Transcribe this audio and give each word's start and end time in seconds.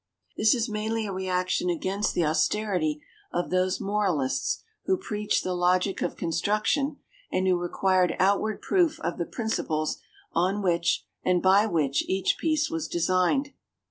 This 0.35 0.55
is 0.55 0.67
mainly 0.67 1.05
a 1.05 1.11
reaction 1.13 1.69
against 1.69 2.15
the 2.15 2.25
austerity 2.25 3.03
of 3.31 3.51
those 3.51 3.79
moralists 3.79 4.63
who 4.85 4.97
preached 4.97 5.43
the 5.43 5.53
logic 5.53 6.01
of 6.01 6.15
construction, 6.15 6.97
and 7.31 7.47
who 7.47 7.55
required 7.55 8.15
outward 8.17 8.63
proof 8.63 8.99
of 9.01 9.19
the 9.19 9.27
principles 9.27 9.99
on 10.33 10.63
which 10.63 11.05
and 11.23 11.39
by 11.39 11.67
which 11.67 12.01
each 12.09 12.39
piece 12.39 12.67
was 12.67 12.87
designed. 12.87 13.49